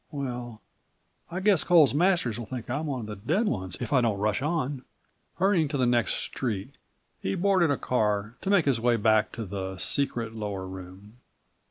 "Well, 0.09 0.61
I 1.29 1.41
guess 1.41 1.63
Coles 1.63 1.93
Masters 1.93 2.39
will 2.39 2.47
think 2.47 2.71
I'm 2.71 2.87
one 2.87 3.01
of 3.01 3.05
the 3.05 3.15
dead 3.15 3.45
ones 3.45 3.77
if 3.79 3.93
I 3.93 4.01
don't 4.01 4.17
rush 4.17 4.41
on." 4.41 4.81
Hurrying 5.35 5.67
to 5.67 5.77
the 5.77 5.85
next 5.85 6.15
street, 6.15 6.71
he 7.21 7.35
boarded 7.35 7.69
a 7.69 7.77
car 7.77 8.33
to 8.41 8.49
make 8.49 8.65
his 8.65 8.79
way 8.81 8.95
back 8.95 9.31
to 9.33 9.45
the 9.45 9.77
secret 9.77 10.33
lower 10.33 10.65
room. 10.65 11.17